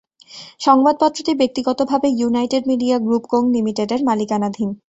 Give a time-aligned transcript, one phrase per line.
[0.61, 4.69] সংবাদপত্রটি ব্যক্তিগতভাবে United Media Group co লিমিটেডের মালিকানাধীন।